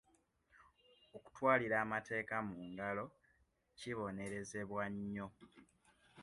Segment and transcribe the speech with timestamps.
[1.17, 3.05] Okutwalira amateeka mu ngalo
[3.77, 5.27] kibonerezebwa nnyo.